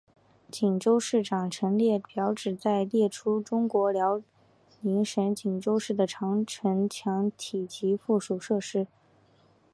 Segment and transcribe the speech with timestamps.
[0.49, 4.19] 锦州市长城列表旨在列出中国辽
[4.79, 8.87] 宁省锦州市的长城墙体及附属设施。